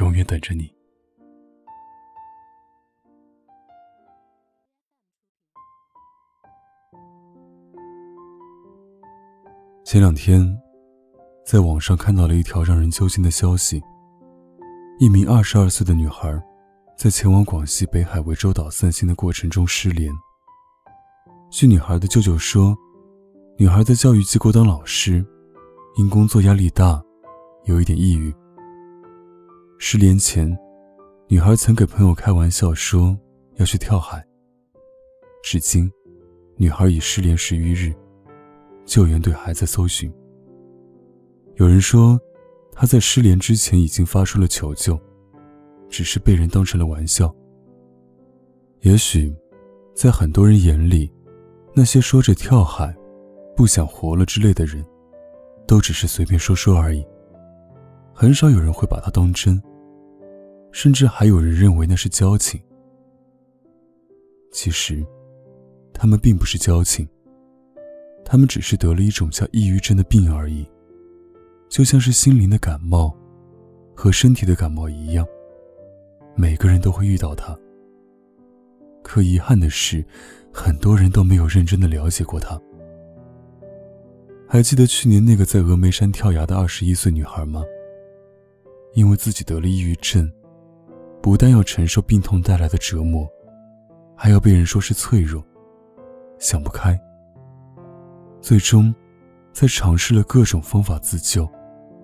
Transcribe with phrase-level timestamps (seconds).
[0.00, 0.72] 永远等着你。
[9.84, 10.58] 前两天，
[11.46, 13.80] 在网上看到了一条让人揪心的消息：
[14.98, 16.42] 一名二十二岁的女孩，
[16.98, 20.10] 在前往广西北海涠洲岛散心的过程中失联。
[21.50, 22.76] 据女孩的舅舅说，
[23.56, 25.24] 女孩在教育机构当老师，
[25.96, 27.00] 因工作压力大，
[27.66, 28.34] 有一点抑郁。
[29.86, 30.58] 失联前，
[31.28, 33.14] 女孩曾给朋友开玩笑说
[33.56, 34.24] 要去跳海。
[35.42, 35.92] 至今，
[36.56, 37.92] 女孩已失联十余日，
[38.86, 40.10] 救援队还在搜寻。
[41.56, 42.18] 有人说，
[42.72, 44.98] 她在失联之前已经发出了求救，
[45.90, 47.30] 只是被人当成了玩笑。
[48.80, 49.36] 也许，
[49.94, 51.12] 在很多人眼里，
[51.74, 52.96] 那些说着跳海、
[53.54, 54.82] 不想活了之类的人，
[55.66, 57.06] 都只是随便说说而已，
[58.14, 59.62] 很少有人会把它当真。
[60.74, 62.60] 甚至还有人认为那是交情。
[64.50, 65.06] 其实，
[65.92, 67.08] 他们并不是交情，
[68.24, 70.66] 他们只是得了一种叫抑郁症的病而已，
[71.68, 73.16] 就像是心灵的感冒
[73.94, 75.24] 和身体的感冒一样，
[76.34, 77.56] 每个人都会遇到它。
[79.00, 80.04] 可遗憾的是，
[80.52, 82.60] 很多人都没有认真的了解过它。
[84.48, 87.62] 还记得去年那个在峨眉山跳崖的二十一岁女孩吗？
[88.94, 90.28] 因为自己得了抑郁症。
[91.24, 93.26] 不但要承受病痛带来的折磨，
[94.14, 95.42] 还要被人说是脆弱、
[96.38, 97.00] 想不开。
[98.42, 98.94] 最终，
[99.50, 101.48] 在尝试了各种方法自救，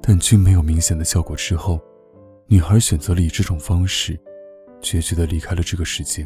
[0.00, 1.80] 但均没有明显的效果之后，
[2.46, 4.16] 女孩选择了以这种方式，
[4.80, 6.24] 决绝地离开了这个世界。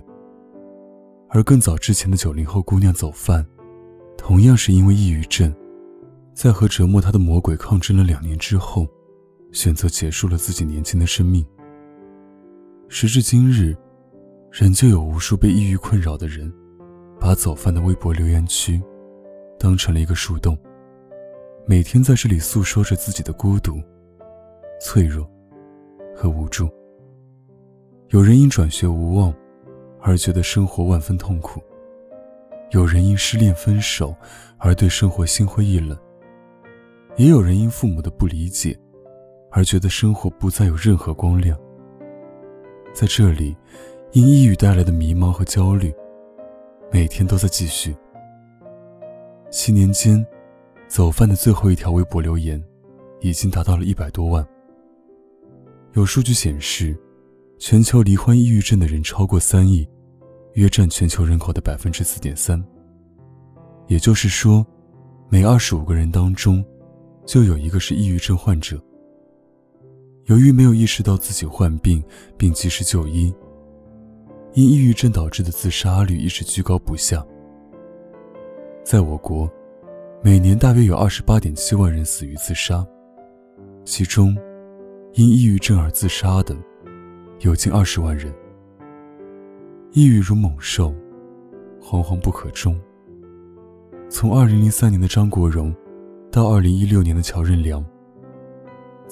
[1.31, 3.43] 而更早之前的九零后姑娘走饭，
[4.19, 5.51] 同样是因为抑郁症，
[6.35, 8.87] 在和折磨她的魔鬼抗争了两年之后，
[9.51, 11.43] 选择结束了自己年轻的生命。
[12.95, 13.75] 时至今日，
[14.51, 16.53] 仍旧有无数被抑郁困扰的人，
[17.19, 18.79] 把走饭的微博留言区
[19.59, 20.57] 当成了一个树洞，
[21.65, 23.81] 每天在这里诉说着自己的孤独、
[24.79, 25.27] 脆弱
[26.15, 26.69] 和无助。
[28.11, 29.35] 有人因转学无望
[29.99, 31.63] 而觉得生活万分痛苦，
[32.73, 34.15] 有人因失恋分手
[34.59, 35.99] 而对生活心灰意冷，
[37.17, 38.79] 也有人因父母的不理解
[39.51, 41.59] 而觉得生活不再有任何光亮。
[42.93, 43.57] 在这里，
[44.13, 45.93] 因抑郁带来的迷茫和焦虑，
[46.91, 47.97] 每天都在继续。
[49.51, 50.25] 七年间，
[50.89, 52.63] 走饭的最后一条微博留言，
[53.21, 54.47] 已经达到了一百多万。
[55.95, 56.97] 有数据显示，
[57.59, 59.89] 全球罹患抑郁症的人超过三亿，
[60.55, 62.63] 约占全球人口的百分之四点三。
[63.89, 64.67] 也就是说，
[65.29, 66.65] 每二十五个人当中，
[67.27, 68.83] 就有一个是抑郁症患者。
[70.27, 72.03] 由于没有意识到自己患病
[72.37, 73.35] 并及时就医，
[74.55, 77.25] 因抑郁症导致的自杀率一直居高不下。
[78.85, 79.51] 在我国，
[80.23, 82.87] 每年大约有二十八点七万人死于自杀，
[83.85, 84.37] 其中
[85.15, 86.57] 因抑郁症而自杀的
[87.41, 88.33] 有近二十万人。
[89.91, 90.95] 抑郁如猛兽，
[91.81, 92.81] 惶惶不可终。
[94.09, 95.75] 从二零零三年的张国荣，
[96.31, 97.85] 到二零一六年的乔任梁。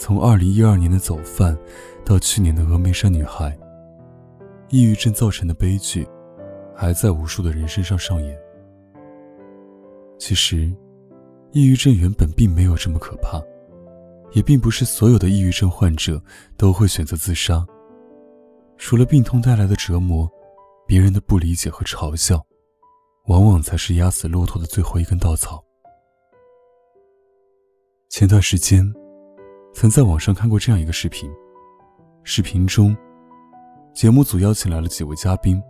[0.00, 1.54] 从二零一二年的走饭，
[2.06, 3.54] 到去年的峨眉山女孩，
[4.70, 6.08] 抑郁症造成的悲剧，
[6.74, 8.34] 还在无数的人身上上演。
[10.18, 10.74] 其实，
[11.52, 13.42] 抑郁症原本并没有这么可怕，
[14.32, 16.18] 也并不是所有的抑郁症患者
[16.56, 17.64] 都会选择自杀。
[18.78, 20.26] 除了病痛带来的折磨，
[20.86, 22.42] 别人的不理解和嘲笑，
[23.26, 25.62] 往往才是压死骆驼的最后一根稻草。
[28.08, 28.90] 前段时间。
[29.72, 31.30] 曾在网上看过这样一个视频，
[32.24, 32.96] 视频中，
[33.94, 35.62] 节目组邀请来了几位嘉宾，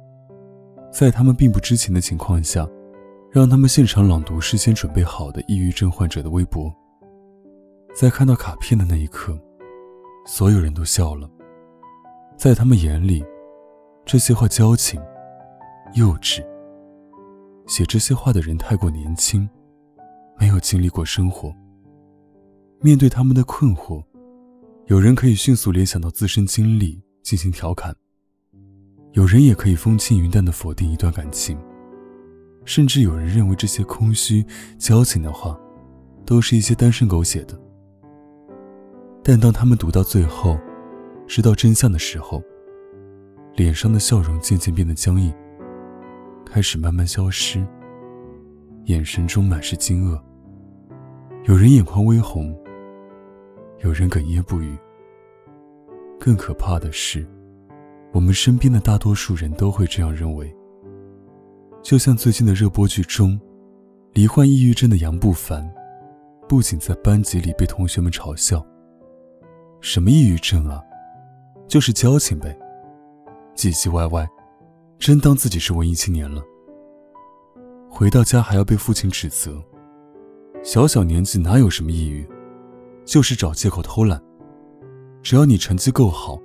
[0.91, 2.67] 在他们并不知情的情况下，
[3.31, 6.73] 让他们现场朗读事先准备好的抑郁症患者的微博。
[7.94, 9.38] 在看到卡片的那一刻，
[10.26, 11.31] 所有人都笑了，
[12.37, 13.25] 在他们眼里，
[14.05, 15.00] 这些话矫情、
[15.94, 16.44] 幼稚。
[17.67, 19.49] 写这些话的人太过年轻，
[20.38, 21.55] 没有经历过生活。
[22.82, 24.03] 面对他们的困惑，
[24.87, 27.94] 有人可以迅速联想到自身经历进行调侃，
[29.12, 31.59] 有人也可以风轻云淡地否定一段感情，
[32.65, 34.43] 甚至有人认为这些空虚、
[34.79, 35.61] 矫情的话，
[36.25, 37.61] 都是一些单身狗写的。
[39.23, 40.59] 但当他们读到最后，
[41.26, 42.43] 知道真相的时候，
[43.56, 45.31] 脸上的笑容渐渐变得僵硬，
[46.47, 47.62] 开始慢慢消失，
[48.85, 50.19] 眼神中满是惊愕。
[51.44, 52.59] 有人眼眶微红。
[53.82, 54.77] 有人哽咽不语。
[56.19, 57.27] 更可怕的是，
[58.12, 60.55] 我们身边的大多数人都会这样认为。
[61.82, 63.41] 就像最近的热播剧中，
[64.12, 65.67] 罹患抑郁症的杨不凡，
[66.47, 68.65] 不仅在班级里被同学们嘲笑。
[69.81, 70.83] 什么抑郁症啊，
[71.67, 72.55] 就是矫情呗，
[73.56, 74.29] 唧唧歪歪，
[74.99, 76.43] 真当自己是文艺青年了。
[77.88, 79.59] 回到家还要被父亲指责，
[80.62, 82.29] 小小年纪哪有什么抑郁？
[83.11, 84.23] 就是找借口偷懒。
[85.21, 86.41] 只要你成绩够好，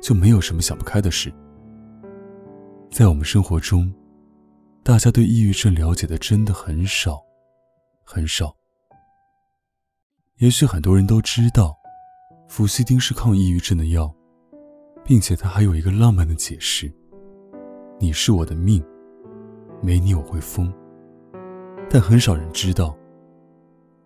[0.00, 1.34] 就没有什么想不开的事。
[2.92, 3.92] 在我们生活中，
[4.84, 7.20] 大家对抑郁症了解的真的很少，
[8.04, 8.54] 很少。
[10.36, 11.76] 也许很多人都知道，
[12.48, 14.14] 氟西汀是抗抑郁症的药，
[15.04, 16.88] 并且它还有一个浪漫的解释：
[17.98, 18.80] 你是我的命，
[19.82, 20.72] 没你我会疯。
[21.90, 22.96] 但很少人知道，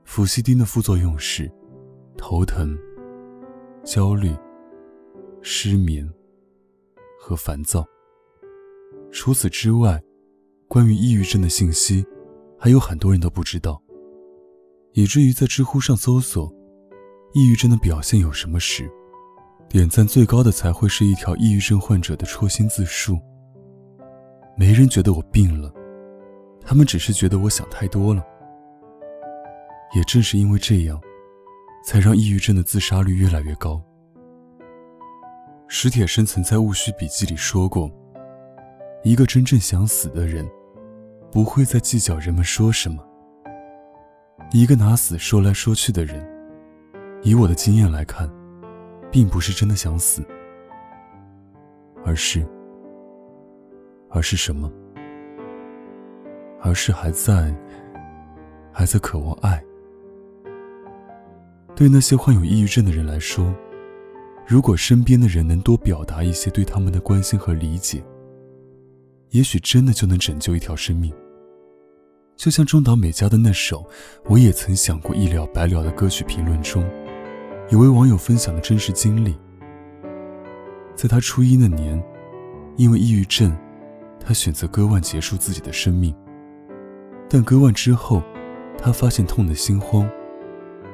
[0.05, 1.53] 氟西汀的副作用是。
[2.17, 2.79] 头疼、
[3.85, 4.35] 焦虑、
[5.43, 6.09] 失眠
[7.19, 7.85] 和烦躁。
[9.11, 10.01] 除此之外，
[10.69, 12.05] 关于抑郁症的信息，
[12.59, 13.83] 还有很多人都不知道，
[14.93, 16.53] 以至于在知乎上搜索
[17.35, 18.89] “抑郁症的表现有什么”时，
[19.69, 23.19] 点赞最高的才会是一条抑郁症患者的戳心自述。
[24.57, 25.73] 没人觉得我病了，
[26.61, 28.25] 他们只是觉得我想太多了。
[29.97, 31.01] 也正是因为这样。
[31.83, 33.83] 才让抑郁症的自杀率越来越高。
[35.69, 37.91] 史铁生曾在《戊戌笔记》里说过
[39.05, 40.45] ：“一个真正想死的人，
[41.31, 43.07] 不会再计较人们说什么。
[44.53, 46.29] 一个拿死说来说去的人，
[47.23, 48.29] 以我的经验来看，
[49.13, 50.27] 并不是真的想死，
[52.05, 52.45] 而是……
[54.11, 54.69] 而是什么？
[56.61, 57.55] 而是还在……
[58.73, 59.63] 还在渴望爱。”
[61.81, 63.55] 对那些患有抑郁症的人来说，
[64.47, 68.05] 如果身边的人能多表达一些对他们的关心和理解，
[69.31, 71.11] 也许真的就能拯救一条生命。
[72.37, 73.79] 就像中岛美嘉的那首
[74.27, 76.85] 《我也曾想过一了百了》的歌曲评论中，
[77.71, 79.35] 有位网友分享的真实经历：
[80.95, 81.99] 在他初一那年，
[82.77, 83.57] 因为抑郁症，
[84.23, 86.15] 他选择割腕结束自己的生命。
[87.27, 88.23] 但割腕之后，
[88.77, 90.07] 他发现痛得心慌。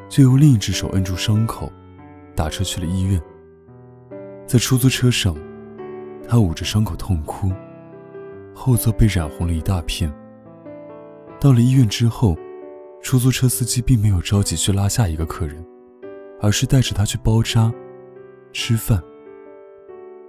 [0.08, 1.70] 就用另一只手摁住伤口，
[2.34, 3.20] 打车去了医院。
[4.46, 5.36] 在出租车上，
[6.28, 7.50] 他捂着伤口痛哭，
[8.54, 10.12] 后座被染红了一大片。
[11.40, 12.36] 到了医院之后，
[13.02, 15.64] 出租车司机并没有着急去拉下一个客人，
[16.40, 17.72] 而是带着他去包扎、
[18.52, 19.02] 吃饭。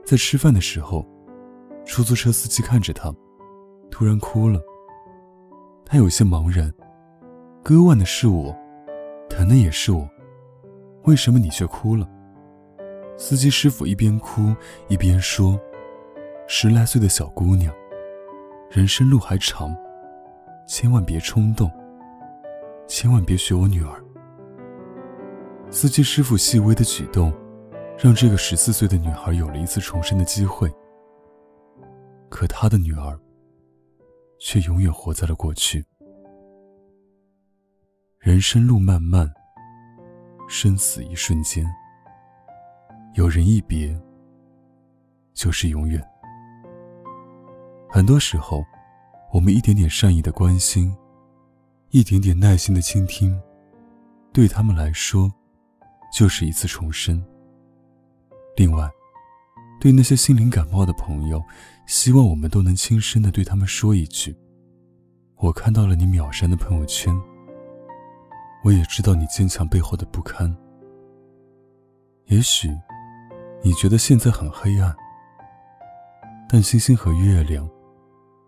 [0.03, 1.05] 在吃饭的时候，
[1.85, 3.13] 出租车司机看着他，
[3.91, 4.59] 突然哭了。
[5.85, 6.73] 他有些茫然，
[7.63, 8.55] 割腕的是我。
[9.29, 10.09] 疼的也是我，
[11.03, 12.07] 为什么你却哭了？
[13.17, 14.55] 司机师傅一边哭
[14.87, 15.59] 一边说
[16.47, 17.73] ：“十来岁的小姑娘，
[18.69, 19.75] 人生路还长，
[20.67, 21.71] 千万别冲动，
[22.87, 24.03] 千万别学我女儿。”
[25.69, 27.33] 司机师傅细微的举动，
[27.97, 30.71] 让这个十四岁的女孩有了一次重生的机会。
[32.29, 33.19] 可他的女儿，
[34.39, 35.83] 却永远活在了过去。
[38.19, 39.31] 人生路漫漫，
[40.49, 41.63] 生死一瞬间。
[43.13, 43.95] 有人一别，
[45.33, 46.03] 就是永远。
[47.87, 48.65] 很多时候，
[49.31, 50.93] 我们一点点善意的关心，
[51.91, 53.39] 一点点耐心的倾听，
[54.33, 55.31] 对他们来说，
[56.11, 57.23] 就是一次重生。
[58.57, 58.89] 另外，
[59.79, 61.41] 对那些心灵感冒的朋友，
[61.85, 64.35] 希望我们都能轻声的对他们说一句
[65.37, 67.15] ：“我看到了你秒删的朋友圈。”
[68.63, 70.55] 我也知道你坚强背后的不堪。
[72.25, 72.69] 也许，
[73.63, 74.95] 你觉得现在很黑暗，
[76.49, 77.69] 但星星和月亮，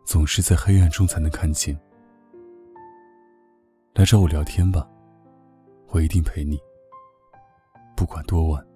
[0.06, 1.80] 总是在黑暗中才能看见。
[3.94, 4.88] 来找我聊天吧，
[5.90, 6.60] 我一定陪你，
[7.96, 8.69] 不管多晚。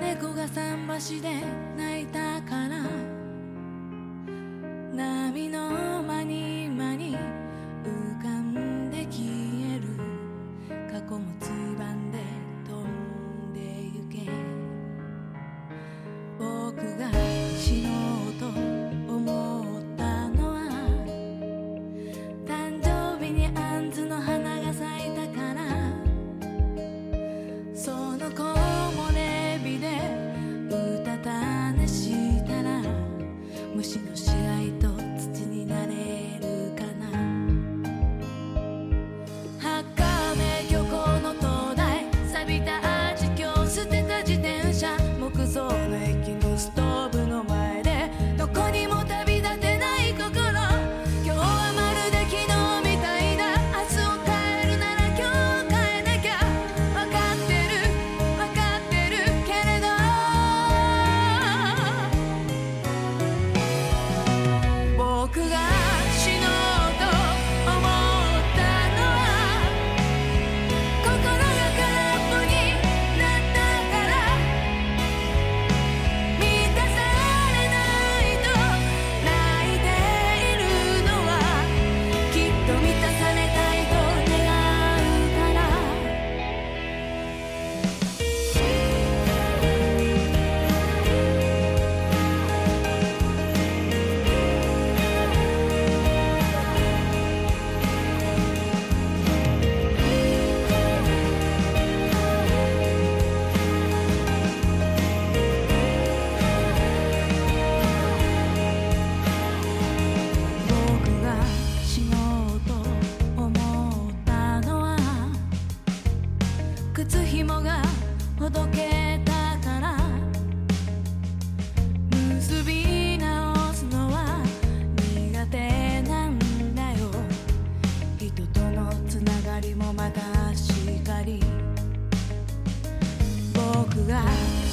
[0.00, 1.42] 猫が桟橋で
[1.76, 1.89] 泣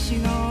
[0.08, 0.47] 死の